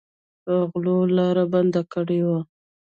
غلو 0.69 0.97
لاره 1.15 1.43
بنده 1.53 1.81
کړې 1.93 2.19
وه. 2.27 2.39